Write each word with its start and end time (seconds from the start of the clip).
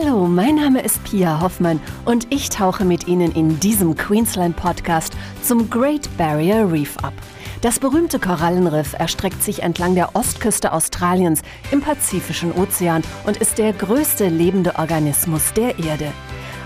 Hallo, 0.00 0.28
mein 0.28 0.54
Name 0.54 0.80
ist 0.82 1.02
Pia 1.02 1.40
Hoffmann 1.40 1.80
und 2.04 2.32
ich 2.32 2.50
tauche 2.50 2.84
mit 2.84 3.08
Ihnen 3.08 3.32
in 3.32 3.58
diesem 3.58 3.96
Queensland 3.96 4.54
Podcast 4.54 5.12
zum 5.42 5.68
Great 5.68 6.08
Barrier 6.16 6.70
Reef 6.70 6.96
ab. 6.98 7.14
Das 7.62 7.80
berühmte 7.80 8.20
Korallenriff 8.20 8.92
erstreckt 8.92 9.42
sich 9.42 9.64
entlang 9.64 9.96
der 9.96 10.14
Ostküste 10.14 10.72
Australiens 10.72 11.42
im 11.72 11.80
Pazifischen 11.80 12.52
Ozean 12.52 13.02
und 13.26 13.38
ist 13.38 13.58
der 13.58 13.72
größte 13.72 14.28
lebende 14.28 14.76
Organismus 14.76 15.52
der 15.54 15.76
Erde. 15.80 16.12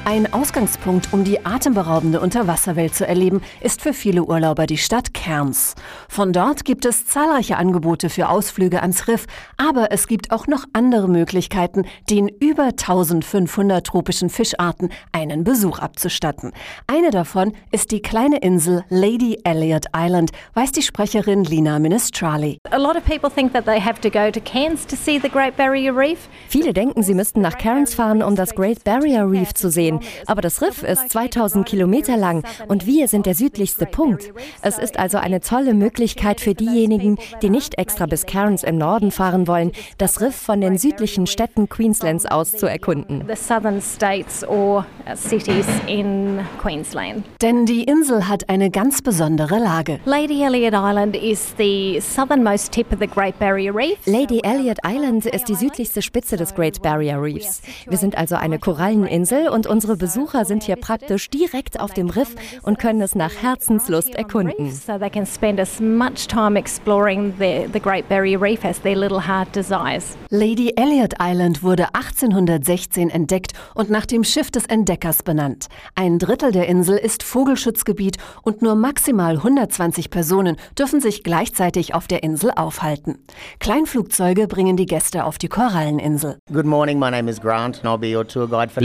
Ein 0.05 0.33
Ausgangspunkt, 0.33 1.13
um 1.13 1.23
die 1.23 1.47
atemberaubende 1.47 2.19
Unterwasserwelt 2.21 2.93
zu 2.93 3.07
erleben, 3.07 3.41
ist 3.61 3.83
für 3.83 3.93
viele 3.93 4.25
Urlauber 4.25 4.67
die 4.67 4.77
Stadt 4.77 5.15
Cairns. 5.15 5.77
Von 6.09 6.33
dort 6.33 6.65
gibt 6.65 6.85
es 6.87 7.07
zahlreiche 7.07 7.57
Angebote 7.57 8.11
für 8.11 8.29
Ausflüge 8.29 8.83
ans 8.83 9.07
Riff, 9.07 9.27
aber 9.59 9.93
es 9.93 10.09
gibt 10.09 10.33
auch 10.33 10.49
noch 10.49 10.65
andere 10.73 11.09
Möglichkeiten, 11.09 11.85
den 12.11 12.27
über 12.27 12.65
1500 12.65 13.87
tropischen 13.87 14.29
Fischarten 14.29 14.89
einen 15.13 15.45
Besuch 15.45 15.79
abzustatten. 15.79 16.51
Eine 16.89 17.11
davon 17.11 17.53
ist 17.71 17.93
die 17.93 18.03
kleine 18.03 18.39
Insel 18.39 18.85
Lady 18.89 19.39
Elliot 19.45 19.87
Island, 19.97 20.33
weiß 20.55 20.73
die 20.73 20.83
Sprecherin 20.83 21.45
Lina 21.45 21.79
Ministrali. 21.79 22.59
Viele 26.49 26.73
denken, 26.73 27.05
sie 27.05 27.15
müssten 27.15 27.41
nach 27.41 27.57
Cairns 27.57 27.95
fahren, 27.95 28.25
um 28.25 28.35
das 28.35 28.57
Great 28.57 28.83
Barrier 28.83 29.31
Reef 29.31 29.55
zu 29.55 29.71
sehen 29.71 29.92
sehen. 30.01 30.25
Aber 30.27 30.43
das 30.43 30.63
Riff 30.63 30.83
ist 30.83 31.11
2000 31.11 31.67
Kilometer 31.67 32.17
lang 32.17 32.45
und 32.69 32.87
wir 32.87 33.09
sind 33.09 33.27
der 33.27 33.35
südlichste 33.35 33.87
Punkt. 33.87 34.33
Es 34.63 34.79
ist 34.79 34.99
also 34.99 35.19
eine 35.19 35.41
tolle 35.41 35.75
Möglichkeit 35.75 36.41
für 36.41 36.55
diejenigen, 36.55 37.19
die 37.43 37.51
nicht 37.51 37.79
extra 37.79 38.07
bis 38.07 38.27
Cairns 38.27 38.63
im 38.63 38.79
Norden 38.79 39.11
fahren 39.11 39.47
wollen, 39.47 39.73
das 39.99 40.21
Riff 40.21 40.37
von 40.37 40.61
den 40.61 40.79
südlichen 40.79 41.27
Städten 41.27 41.69
Queenslands 41.69 42.27
aus 42.27 42.53
zu 42.53 42.67
erkunden. 42.67 43.25
Denn 47.41 47.67
die 47.67 47.85
Insel 47.85 48.29
hat 48.29 48.49
eine 48.49 48.71
ganz 48.71 49.03
besondere 49.03 49.59
Lage. 49.59 50.01
Lady 50.05 50.43
Elliot 50.43 50.75
Island 50.75 51.17
is 51.17 51.55
the 51.59 52.01
southernmost 52.01 52.73
tip 52.73 52.93
of 52.93 52.99
the 53.01 53.07
Great 53.07 53.39
Barrier 53.39 53.75
Reef. 53.75 53.99
Lady 54.07 54.41
Elliot 54.43 54.79
Island 54.85 55.27
ist 55.27 55.49
die 55.49 55.55
südlichste 55.55 56.03
Spitze 56.03 56.37
des 56.37 56.55
Great 56.55 56.83
Barrier 56.83 57.21
Reefs. 57.21 57.63
Wir 57.89 57.99
sind 57.99 58.17
also 58.17 58.37
eine 58.37 58.59
Koralleninsel 58.59 59.49
und 59.49 59.67
unsere 59.67 59.82
Unsere 59.83 59.97
Besucher 59.97 60.45
sind 60.45 60.63
hier 60.63 60.77
praktisch 60.77 61.29
direkt 61.29 61.81
auf 61.81 61.93
dem 61.93 62.09
Riff 62.09 62.37
und 62.63 62.79
können 62.79 63.03
es 63.03 63.17
nach 63.17 63.33
Herzenslust 63.43 64.15
erkunden. 64.15 64.71
Lady 70.31 70.73
Elliot 70.77 71.15
Island 71.21 71.65
wurde 71.65 71.93
1816 71.95 73.11
entdeckt 73.11 73.55
und 73.75 73.91
nach 73.91 74.07
dem 74.07 74.23
Schiff 74.23 74.53
des 74.53 74.67
Entdeckers 74.67 75.25
benannt. 75.25 75.67
Ein 75.97 76.21
Drittel 76.21 76.53
der 76.53 76.69
Insel 76.69 76.97
ist 76.97 77.25
Vogelschutzgebiet 77.25 78.19
und 78.43 78.63
nur 78.63 78.77
maximal 78.77 79.35
120 79.35 80.11
Personen 80.11 80.59
dürfen 80.79 81.01
sich 81.01 81.25
gleichzeitig 81.25 81.93
auf 81.93 82.07
der 82.07 82.23
Insel 82.23 82.53
aufhalten. 82.55 83.19
Kleinflugzeuge 83.59 84.47
bringen 84.47 84.77
die 84.77 84.87
Gäste 84.87 85.25
auf 85.25 85.39
die 85.39 85.49
Koralleninsel. 85.49 86.39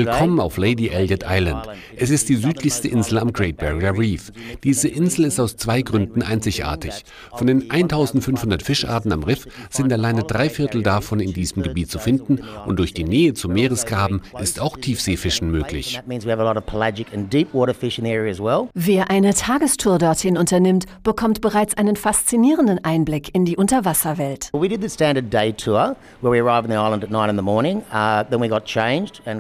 Willkommen 0.07 0.39
auf 0.39 0.57
Lady 0.57 0.86
Elliot 0.89 1.23
Island. 1.27 1.67
Es 1.95 2.09
ist 2.09 2.29
die 2.29 2.35
südlichste 2.35 2.87
Insel 2.87 3.19
am 3.19 3.33
Great 3.33 3.57
Barrier 3.57 3.97
Reef. 3.97 4.31
Diese 4.63 4.87
Insel 4.87 5.25
ist 5.25 5.39
aus 5.39 5.57
zwei 5.57 5.81
Gründen 5.81 6.21
einzigartig. 6.21 7.03
Von 7.35 7.47
den 7.47 7.69
1500 7.69 8.63
Fischarten 8.63 9.11
am 9.11 9.23
Riff 9.23 9.47
sind 9.69 9.91
alleine 9.91 10.23
drei 10.23 10.49
Viertel 10.49 10.83
davon 10.83 11.19
in 11.19 11.33
diesem 11.33 11.63
Gebiet 11.63 11.89
zu 11.89 11.99
finden 11.99 12.39
und 12.65 12.79
durch 12.79 12.93
die 12.93 13.03
Nähe 13.03 13.33
zum 13.33 13.53
Meeresgraben 13.53 14.21
ist 14.39 14.59
auch 14.59 14.77
Tiefseefischen 14.77 15.51
möglich. 15.51 16.01
Wer 18.73 19.09
eine 19.09 19.33
Tagestour 19.33 19.97
dorthin 19.97 20.37
unternimmt, 20.37 20.85
bekommt 21.03 21.41
bereits 21.41 21.77
einen 21.77 21.95
faszinierenden 21.95 22.83
Einblick 22.83 23.33
in 23.33 23.45
die 23.45 23.57
Unterwasserwelt. 23.57 24.49
Uh, 24.53 24.59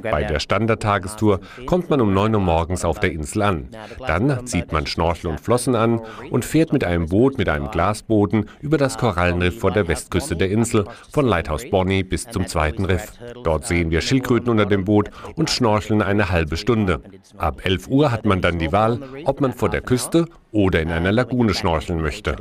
Bei 0.01 0.23
der 0.23 0.39
Standardtagestour 0.39 1.36
kommt 1.65 1.89
man 1.89 2.01
um 2.01 2.13
9 2.13 2.35
Uhr 2.35 2.41
morgens 2.41 2.85
auf 2.85 2.99
der 2.99 3.11
Insel 3.11 3.41
an. 3.41 3.69
Dann 4.05 4.45
zieht 4.45 4.71
man 4.71 4.85
Schnorchel 4.85 5.29
und 5.29 5.39
Flossen 5.39 5.75
an 5.75 6.01
und 6.31 6.45
fährt 6.45 6.73
mit 6.73 6.83
einem 6.83 7.07
Boot 7.07 7.37
mit 7.37 7.49
einem 7.49 7.69
Glasboden 7.71 8.49
über 8.61 8.77
das 8.77 8.97
Korallenriff 8.97 9.59
vor 9.59 9.71
der 9.71 9.87
Westküste 9.87 10.35
der 10.35 10.49
Insel, 10.49 10.85
von 11.11 11.25
Lighthouse 11.25 11.69
Bonny 11.69 12.03
bis 12.03 12.27
zum 12.27 12.47
zweiten 12.47 12.85
Riff. 12.85 13.13
Dort 13.43 13.65
sehen 13.65 13.91
wir 13.91 14.01
Schildkröten 14.01 14.49
unter 14.49 14.65
dem 14.65 14.85
Boot 14.85 15.09
und 15.35 15.49
schnorcheln 15.49 16.01
eine 16.01 16.29
halbe 16.29 16.57
Stunde. 16.57 17.01
Ab 17.37 17.61
11 17.63 17.87
Uhr 17.87 18.11
hat 18.11 18.25
man 18.25 18.41
dann 18.41 18.59
die 18.59 18.71
Wahl, 18.71 18.99
ob 19.25 19.41
man 19.41 19.53
vor 19.53 19.69
der 19.69 19.81
Küste 19.81 20.25
oder 20.51 20.81
in 20.81 20.91
einer 20.91 21.11
Lagune 21.11 21.53
schnorcheln 21.53 22.01
möchte. 22.01 22.35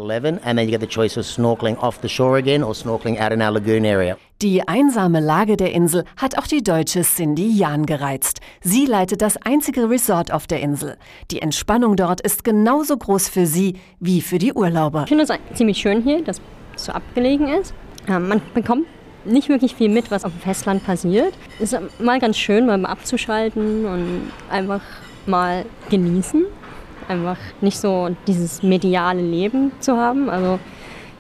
Die 4.43 4.69
einsame 4.69 5.21
Lage 5.21 5.57
der 5.57 5.73
Insel 5.73 6.05
hat 6.17 6.39
auch 6.39 6.47
die 6.47 6.63
deutsche 6.63 7.03
Cindy 7.03 7.49
Jahn 7.57 7.87
gereizt. 7.87 8.41
Sie 8.61 8.87
leitet 8.87 9.23
das 9.23 9.37
einzige 9.39 9.89
Resort 9.89 10.33
auf 10.33 10.47
der 10.47 10.61
Insel. 10.61 10.97
Die 11.31 11.41
Entspannung 11.41 11.97
dort 11.97 12.21
ist 12.21 12.45
genauso 12.45 12.97
groß 12.97 13.29
für 13.29 13.47
sie 13.47 13.79
wie 13.99 14.21
für 14.21 14.39
die 14.39 14.53
Urlauber. 14.53 15.03
Ich 15.03 15.09
finde 15.09 15.25
es 15.25 15.57
ziemlich 15.57 15.79
schön 15.79 16.03
hier, 16.03 16.23
dass 16.23 16.41
es 16.75 16.85
so 16.85 16.93
abgelegen 16.93 17.49
ist. 17.49 17.75
Man 18.07 18.41
bekommt 18.55 18.87
nicht 19.25 19.49
wirklich 19.49 19.75
viel 19.75 19.89
mit, 19.89 20.11
was 20.11 20.25
auf 20.25 20.33
dem 20.33 20.41
Festland 20.41 20.85
passiert. 20.85 21.35
Es 21.59 21.73
ist 21.73 22.01
mal 22.01 22.21
ganz 22.21 22.37
schön, 22.37 22.67
mal 22.67 22.85
abzuschalten 22.87 23.85
und 23.85 24.31
einfach 24.49 24.83
mal 25.27 25.65
genießen. 25.91 26.45
Einfach 27.09 27.37
nicht 27.61 27.79
so 27.79 28.15
dieses 28.27 28.63
mediale 28.63 29.23
Leben 29.23 29.73
zu 29.81 29.97
haben. 29.97 30.29
Also 30.29 30.59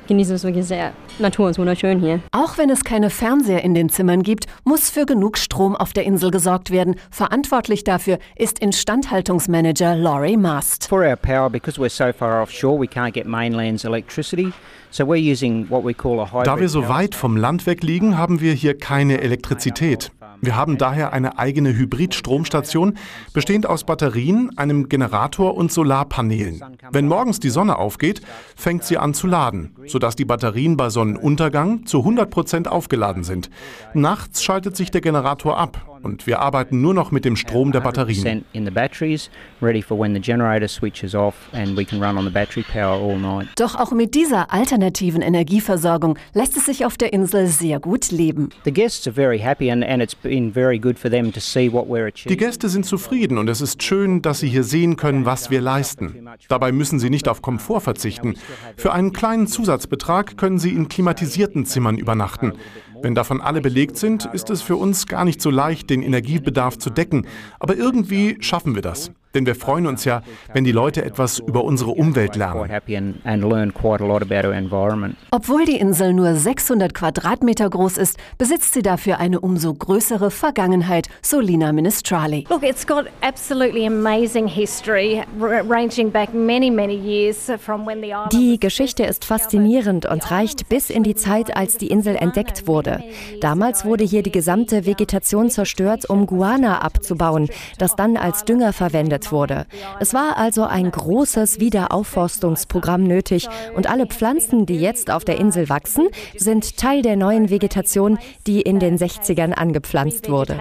genieße 0.07 0.35
es 0.35 0.45
wirklich 0.45 0.67
sehr. 0.67 0.93
Natur 1.19 1.51
ist 1.51 1.59
wunderschön 1.59 2.01
hier. 2.01 2.21
Auch 2.33 2.59
wenn 2.59 2.71
es 2.71 2.85
keine 2.85 3.11
Fernseher 3.11 3.65
in 3.65 3.75
den 3.75 3.89
Zimmern 3.89 4.23
gibt, 4.23 4.47
muss 4.65 4.91
für 4.91 5.07
genug 5.07 5.39
Strom 5.39 5.75
auf 5.75 5.93
der 5.93 6.05
Insel 6.05 6.31
gesorgt 6.31 6.71
werden. 6.71 6.97
Verantwortlich 7.11 7.85
dafür 7.85 8.19
ist 8.37 8.59
Instandhaltungsmanager 8.59 9.97
Laurie 9.97 10.37
Mast. 10.37 10.89
For 10.89 11.01
our 11.01 11.17
power, 11.17 11.49
because 11.51 11.81
we're 11.81 11.89
so 11.89 12.13
far 12.13 12.43
offshore, 12.43 12.79
we 12.79 12.87
can't 12.87 13.13
get 13.13 13.27
mainland's 13.27 13.85
electricity. 13.85 14.53
Da 14.97 15.07
wir 15.07 16.69
so 16.69 16.89
weit 16.89 17.15
vom 17.15 17.37
Land 17.37 17.67
weg 17.67 17.83
liegen, 17.83 18.17
haben 18.17 18.41
wir 18.41 18.53
hier 18.55 18.79
keine 18.79 19.21
Elektrizität. 19.21 20.11
Wir 20.41 20.57
haben 20.57 20.79
daher 20.79 21.13
eine 21.13 21.39
eigene 21.39 21.77
Hybrid-Stromstation, 21.77 22.99
bestehend 23.33 23.67
aus 23.67 23.85
Batterien, 23.85 24.57
einem 24.57 24.89
Generator 24.89 25.55
und 25.55 25.73
Solarpanelen. 25.73 26.63
Wenn 26.93 27.09
morgens 27.09 27.41
die 27.41 27.51
Sonne 27.51 27.79
aufgeht, 27.79 28.21
fängt 28.55 28.85
sie 28.85 28.99
an 28.99 29.15
zu 29.15 29.27
laden, 29.27 29.75
sodass 29.87 30.17
die 30.17 30.25
Batterien 30.25 30.77
bei 30.77 30.91
Sonnenuntergang 30.91 31.87
zu 31.87 31.99
100 31.99 32.31
Prozent 32.31 32.69
aufgeladen 32.69 33.25
sind. 33.25 33.51
Nachts 33.95 34.43
schaltet 34.43 34.77
sich 34.77 34.91
der 34.91 35.01
Generator 35.01 35.59
ab 35.59 35.96
und 36.07 36.27
wir 36.27 36.39
arbeiten 36.41 36.81
nur 36.81 36.95
noch 36.95 37.11
mit 37.11 37.25
dem 37.25 37.37
Strom 37.37 37.73
der 37.73 37.81
Batterien. 37.81 38.45
Doch 43.57 43.75
auch 43.75 43.91
mit 43.91 44.15
dieser 44.15 44.53
alternativen 44.53 45.21
Energieversorgung 45.21 46.17
lässt 46.33 46.57
es 46.57 46.67
sich 46.67 46.87
auf 46.87 46.97
der 46.97 47.13
Insel 47.13 47.49
sehr 47.49 47.81
gut 47.81 48.11
leben. 48.13 48.51
Die 52.29 52.37
Gäste 52.37 52.69
sind 52.69 52.87
zufrieden 52.87 53.39
und 53.39 53.49
es 53.49 53.61
ist 53.61 53.83
schön, 53.83 54.23
dass 54.23 54.39
sie 54.39 54.49
hier 54.49 54.63
sehen 54.63 54.97
können, 54.97 55.27
was 55.27 55.51
wir 55.51 55.61
leisten. 55.61 56.26
Dabei 56.49 56.73
müssen 56.73 56.99
sie 56.99 57.11
nicht 57.11 57.29
auf 57.29 57.43
Komfort 57.43 57.81
verzichten. 57.81 58.35
Für 58.77 58.93
einen 58.93 59.13
kleinen 59.13 59.47
Zusatzbetrag 59.47 60.37
können 60.37 60.59
sie 60.59 60.71
in 60.71 60.89
klimatisierten 60.89 61.67
Zimmern 61.67 61.99
übernachten. 61.99 62.53
Wenn 63.03 63.15
davon 63.15 63.41
alle 63.41 63.61
belegt 63.61 63.97
sind, 63.97 64.27
ist 64.33 64.51
es 64.51 64.63
für 64.63 64.77
uns 64.77 65.07
gar 65.07 65.25
nicht 65.25 65.41
so 65.41 65.51
leicht, 65.51 65.91
den 65.91 66.03
Energiebedarf 66.03 66.79
zu 66.79 66.91
decken. 66.91 67.27
Aber 67.61 67.77
irgendwie 67.77 68.37
schaffen 68.41 68.75
wir 68.75 68.83
das. 68.83 69.11
Denn 69.37 69.45
wir 69.45 69.55
freuen 69.55 69.87
uns 69.87 70.07
ja, 70.07 70.23
wenn 70.55 70.65
die 70.65 70.73
Leute 70.73 71.05
etwas 71.05 71.41
über 71.41 71.63
unsere 71.63 71.91
Umwelt 71.91 72.37
lernen. 72.37 72.71
Obwohl 75.31 75.65
die 75.67 75.77
Insel 75.77 76.15
nur 76.15 76.35
600 76.35 76.95
Quadratmeter 76.95 77.69
groß 77.69 77.99
ist, 77.99 78.17
besitzt 78.39 78.73
sie 78.73 78.81
dafür 78.81 79.19
eine 79.19 79.41
umso 79.41 79.75
größere 79.75 80.31
Vergangenheit, 80.31 81.09
so 81.21 81.39
Lina 81.39 81.73
Ministrali. 81.73 82.47
Look, 82.49 82.63
it's 82.63 82.87
got 82.87 83.09
absolutely 83.21 83.87
amazing 83.87 84.47
history, 84.49 85.23
ranging 85.39 86.11
back 86.11 86.33
many, 86.33 86.71
many 86.71 86.95
years 86.95 87.53
from 87.59 87.87
when 87.87 88.01
the 88.01 88.13
island 88.13 88.33
Die 88.33 88.59
Geschichte 88.59 89.05
ist 89.05 89.27
faszinierend 89.27 90.07
und 90.07 90.31
reicht 90.31 90.71
bis 90.71 90.89
in 90.89 91.03
die 91.03 91.15
Zeit, 91.15 91.55
als 91.55 91.77
die 91.77 91.89
Insel 91.89 92.17
entdeckt 92.17 92.67
wurde. 92.67 93.05
Damals 93.43 93.85
wurde 93.85 94.05
hier 94.05 94.23
die 94.23 94.33
gesamte 94.33 94.87
Vegetation 94.87 95.51
zerstört, 95.51 96.09
um 96.09 96.25
Guana 96.25 96.81
abzubauen, 96.81 97.51
das 97.77 97.97
dann 97.97 98.17
als 98.17 98.47
Dünger 98.47 98.73
verwendet 98.73 99.26
wurde. 99.33 99.67
Es 100.01 100.15
war 100.15 100.37
also 100.37 100.65
ein 100.65 100.91
großes 100.91 101.61
Wiederaufforstungsprogramm 101.61 103.03
nötig 103.03 103.49
und 103.75 103.89
alle 103.89 104.07
Pflanzen, 104.07 104.67
die 104.67 104.81
jetzt 104.81 105.11
auf 105.11 105.25
der 105.25 105.39
Insel 105.39 105.69
wachsen, 105.69 106.09
sind 106.37 106.77
Teil 106.77 107.03
der 107.03 107.17
neuen 107.17 107.51
Vegetation, 107.51 108.19
die 108.47 108.63
in 108.63 108.79
den 108.79 108.99
60ern 108.99 109.53
angepflanzt 109.53 110.31
wurde. 110.31 110.57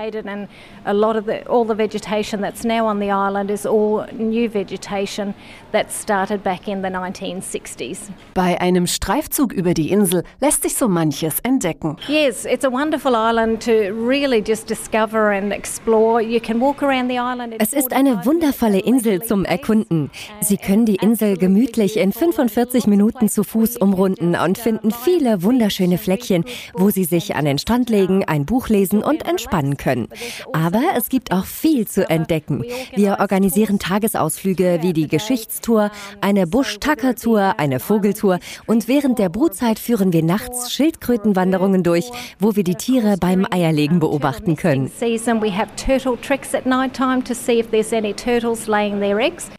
Bei 8.34 8.62
einem 8.62 8.88
Streifzug 8.88 9.54
über 9.54 9.74
die 9.74 9.92
Insel 9.92 10.24
lässt 10.40 10.64
sich 10.64 10.76
so 10.76 10.88
manches 10.88 11.40
entdecken. 11.42 11.98
Yes, 12.08 12.46
it's 12.46 12.66
a 12.66 12.72
wonderful 12.72 13.14
island 13.14 13.64
to 13.64 13.72
really 13.72 14.44
just 14.46 14.70
discover 14.70 15.32
and 15.32 15.52
explore. 15.52 16.22
You 16.22 16.40
can 16.40 16.60
walk 16.60 16.82
around 16.82 17.10
the 17.10 17.18
island. 17.18 17.56
Es 17.60 17.74
ist 17.74 17.94
eine 17.94 18.26
wundervolle 18.26 18.55
Insel 18.62 19.22
zum 19.22 19.46
Erkunden. 19.46 20.10
Sie 20.42 20.58
können 20.58 20.86
die 20.86 20.96
Insel 20.96 21.38
gemütlich 21.38 21.98
in 21.98 22.12
45 22.12 22.88
Minuten 22.88 23.30
zu 23.30 23.44
Fuß 23.44 23.78
umrunden 23.78 24.36
und 24.36 24.58
finden 24.58 24.92
viele 24.92 25.44
wunderschöne 25.44 25.98
Fleckchen, 25.98 26.46
wo 26.74 26.90
Sie 26.90 27.04
sich 27.04 27.36
an 27.36 27.46
den 27.46 27.58
Strand 27.58 27.90
legen, 27.90 28.24
ein 28.26 28.46
Buch 28.46 28.70
lesen 28.70 29.04
und 29.04 29.28
entspannen 29.28 29.78
können. 29.78 30.08
Aber 30.54 30.82
es 30.98 31.10
gibt 31.10 31.32
auch 31.32 31.46
viel 31.46 31.88
zu 31.88 32.10
entdecken. 32.10 32.64
Wir 32.96 33.18
organisieren 33.20 33.80
Tagesausflüge 33.80 34.80
wie 34.82 34.94
die 34.94 35.08
Geschichtstour, 35.08 35.92
eine 36.22 36.48
Busch-Tacker-Tour, 36.48 37.56
eine 37.58 37.80
Vogeltour 37.80 38.40
und 38.66 38.88
während 38.88 39.20
der 39.20 39.30
Brutzeit 39.30 39.80
führen 39.80 40.14
wir 40.14 40.24
nachts 40.24 40.72
Schildkrötenwanderungen 40.72 41.84
durch, 41.84 42.10
wo 42.40 42.56
wir 42.56 42.64
die 42.64 42.76
Tiere 42.76 43.18
beim 43.20 43.46
Eierlegen 43.52 44.00
beobachten 44.00 44.56
können. 44.56 44.92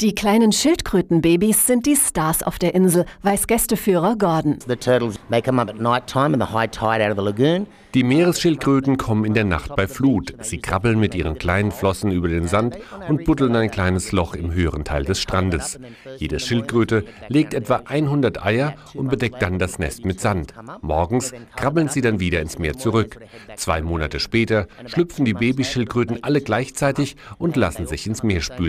Die 0.00 0.14
kleinen 0.14 0.52
Schildkrötenbabys 0.52 1.66
sind 1.66 1.86
die 1.86 1.96
Stars 1.96 2.44
auf 2.44 2.58
der 2.60 2.74
Insel, 2.74 3.04
weiß 3.22 3.48
Gästeführer 3.48 4.14
Gordon. 4.16 4.58
The 4.68 4.76
turtles, 4.76 5.16
they 5.28 5.42
come 5.42 5.60
up 5.60 5.68
at 5.68 5.80
night 5.80 6.06
time 6.06 6.32
in 6.34 6.40
the 6.40 6.52
high 6.52 6.70
tide 6.70 7.04
out 7.04 7.10
of 7.10 7.18
the 7.18 7.24
lagoon. 7.24 7.66
Die 7.94 8.04
Meeresschildkröten 8.04 8.98
kommen 8.98 9.24
in 9.24 9.32
der 9.32 9.44
Nacht 9.44 9.74
bei 9.74 9.88
Flut. 9.88 10.34
Sie 10.42 10.58
krabbeln 10.58 11.00
mit 11.00 11.14
ihren 11.14 11.38
kleinen 11.38 11.72
Flossen 11.72 12.12
über 12.12 12.28
den 12.28 12.46
Sand 12.46 12.76
und 13.08 13.24
buddeln 13.24 13.56
ein 13.56 13.70
kleines 13.70 14.12
Loch 14.12 14.34
im 14.34 14.52
höheren 14.52 14.84
Teil 14.84 15.04
des 15.04 15.18
Strandes. 15.18 15.80
Jede 16.18 16.38
Schildkröte 16.38 17.06
legt 17.28 17.54
etwa 17.54 17.82
100 17.86 18.44
Eier 18.44 18.74
und 18.92 19.08
bedeckt 19.08 19.40
dann 19.40 19.58
das 19.58 19.78
Nest 19.78 20.04
mit 20.04 20.20
Sand. 20.20 20.52
Morgens 20.82 21.32
krabbeln 21.56 21.88
sie 21.88 22.02
dann 22.02 22.20
wieder 22.20 22.42
ins 22.42 22.58
Meer 22.58 22.76
zurück. 22.76 23.18
Zwei 23.56 23.80
Monate 23.80 24.20
später 24.20 24.66
schlüpfen 24.84 25.24
die 25.24 25.32
Babyschildkröten 25.32 26.22
alle 26.22 26.42
gleichzeitig 26.42 27.16
und 27.38 27.56
lassen 27.56 27.86
sich 27.86 28.06
ins 28.06 28.22
Meer 28.22 28.42
spülen. 28.42 28.65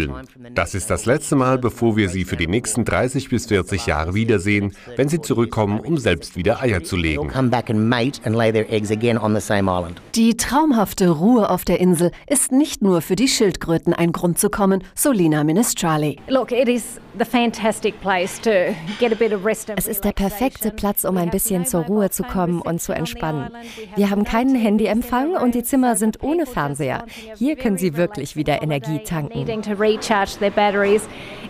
Das 0.53 0.75
ist 0.75 0.89
das 0.89 1.05
letzte 1.05 1.35
Mal, 1.35 1.57
bevor 1.57 1.95
wir 1.95 2.09
sie 2.09 2.25
für 2.25 2.37
die 2.37 2.47
nächsten 2.47 2.85
30 2.85 3.29
bis 3.29 3.47
40 3.47 3.85
Jahre 3.85 4.13
wiedersehen, 4.13 4.73
wenn 4.95 5.09
sie 5.09 5.21
zurückkommen, 5.21 5.79
um 5.79 5.97
selbst 5.97 6.35
wieder 6.35 6.61
Eier 6.61 6.83
zu 6.83 6.95
legen. 6.95 7.31
Die 10.15 10.37
traumhafte 10.37 11.09
Ruhe 11.09 11.49
auf 11.49 11.65
der 11.65 11.79
Insel 11.79 12.11
ist 12.27 12.51
nicht 12.51 12.81
nur 12.81 13.01
für 13.01 13.15
die 13.15 13.27
Schildkröten 13.27 13.93
ein 13.93 14.11
Grund 14.11 14.39
zu 14.39 14.49
kommen, 14.49 14.83
so 14.95 15.11
Lina 15.11 15.43
Minestrali. 15.43 16.17
Es 19.75 19.87
ist 19.87 20.03
der 20.03 20.11
perfekte 20.11 20.71
Platz, 20.71 21.03
um 21.03 21.17
ein 21.17 21.29
bisschen 21.29 21.65
zur 21.65 21.81
Ruhe 21.85 22.09
zu 22.09 22.23
kommen 22.23 22.61
und 22.61 22.81
zu 22.81 22.93
entspannen. 22.93 23.49
Wir 23.95 24.09
haben 24.09 24.23
keinen 24.23 24.55
Handyempfang 24.55 25.31
und 25.31 25.55
die 25.55 25.63
Zimmer 25.63 25.95
sind 25.95 26.21
ohne 26.21 26.45
Fernseher. 26.45 27.05
Hier 27.35 27.55
können 27.55 27.77
Sie 27.77 27.95
wirklich 27.97 28.35
wieder 28.35 28.61
Energie 28.61 28.99
tanken. 29.03 29.45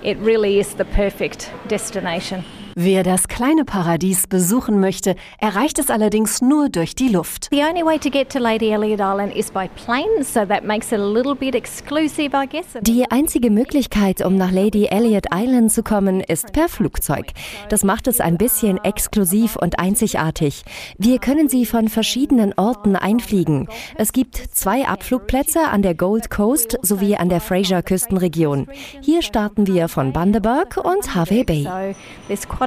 It 0.04 0.18
really 0.18 0.60
is 0.60 0.76
the 0.76 0.86
perfect 0.86 1.52
destination. 1.68 2.46
Wer 2.80 3.02
das 3.02 3.28
kleine 3.28 3.66
Paradies 3.66 4.28
besuchen 4.28 4.80
möchte, 4.80 5.16
erreicht 5.40 5.80
es 5.80 5.90
allerdings 5.90 6.44
nur 6.44 6.70
durch 6.70 6.94
die 6.94 7.10
Luft. 7.10 7.48
The 7.50 7.64
only 7.64 7.84
way 7.84 7.98
to 7.98 8.12
get 8.12 8.30
to 8.34 8.38
Lady 8.38 8.70
Elliot 8.70 9.00
Island 9.00 9.36
is 9.36 9.50
by 9.50 9.68
plane, 9.84 10.24
so 10.24 10.46
that 10.46 10.64
makes 10.64 10.92
it 10.92 11.00
a 11.00 11.04
little 11.04 11.34
bit 11.34 11.56
exclusive, 11.56 12.36
I 12.36 12.46
guess. 12.46 12.78
Die 12.82 13.10
einzige 13.10 13.50
Möglichkeit, 13.50 14.24
um 14.24 14.36
nach 14.36 14.52
Lady 14.52 14.86
Elliot 14.86 15.26
Island 15.34 15.72
zu 15.72 15.82
kommen, 15.82 16.20
ist 16.20 16.54
per 16.54 16.70
Flugzeug. 16.70 17.32
Das 17.70 17.84
macht 17.84 18.06
es 18.06 18.20
ein 18.20 18.38
bisschen 18.38 18.78
exklusiv 18.84 19.56
und 19.56 19.80
einzigartig. 19.80 20.62
Wir 21.00 21.18
können 21.18 21.50
sie 21.50 21.66
von 21.66 21.88
verschiedenen 21.88 22.54
Orten 22.58 22.96
einfliegen. 22.96 23.68
Es 23.96 24.12
gibt 24.12 24.36
zwei 24.36 24.88
Abflugplätze 24.88 25.62
an 25.62 25.82
der 25.82 25.96
Gold 25.96 26.30
Coast 26.30 26.78
sowie 26.84 27.16
an 27.16 27.30
der 27.30 27.42
Fraser 27.42 27.82
Küstenregion. 27.82 28.68
Hier 29.02 29.24
starten 29.24 29.66
wir 29.66 29.88
von 29.88 30.14
Bundaberg 30.14 30.78
und 30.78 31.16
Harvey 31.16 31.44
Bay 31.44 31.68